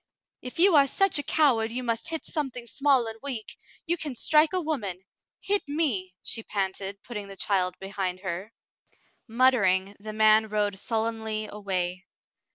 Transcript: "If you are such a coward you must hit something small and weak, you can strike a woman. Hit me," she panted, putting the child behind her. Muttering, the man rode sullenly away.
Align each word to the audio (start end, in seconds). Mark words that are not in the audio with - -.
"If 0.41 0.57
you 0.57 0.75
are 0.75 0.87
such 0.87 1.19
a 1.19 1.29
coward 1.29 1.71
you 1.71 1.83
must 1.83 2.09
hit 2.09 2.25
something 2.25 2.65
small 2.65 3.05
and 3.05 3.19
weak, 3.21 3.55
you 3.85 3.97
can 3.97 4.15
strike 4.15 4.51
a 4.51 4.59
woman. 4.59 5.05
Hit 5.41 5.61
me," 5.67 6.15
she 6.23 6.41
panted, 6.41 7.03
putting 7.03 7.27
the 7.27 7.37
child 7.37 7.77
behind 7.77 8.21
her. 8.21 8.51
Muttering, 9.27 9.95
the 9.99 10.11
man 10.13 10.49
rode 10.49 10.79
sullenly 10.79 11.47
away. 11.51 12.07